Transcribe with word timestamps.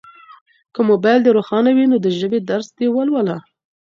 که 0.73 0.79
موبایل 0.89 1.19
دي 1.23 1.31
روښانه 1.37 1.71
وي 1.73 1.85
نو 1.91 1.97
د 2.01 2.07
ژبې 2.19 2.39
درس 2.49 2.67
دي 2.77 2.87
ولوله. 2.91 3.37